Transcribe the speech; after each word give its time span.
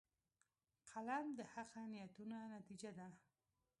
قلم 0.93 1.25
د 1.37 1.39
حقه 1.53 1.81
نیتونو 1.93 2.37
نتیجه 2.55 2.89
ده 2.97 3.07